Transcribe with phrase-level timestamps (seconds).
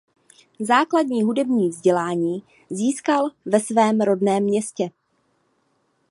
[0.59, 4.89] Základní hudební vzdělání získal ve svém rodném městě.